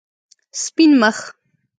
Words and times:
سپین 0.63 0.91
مخ 1.01 1.17